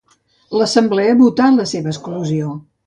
[0.61, 2.55] L'assemblea votà la seva exclusió.